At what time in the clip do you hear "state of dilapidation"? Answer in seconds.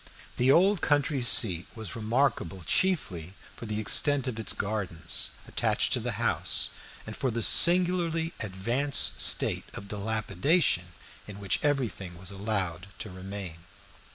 9.21-10.85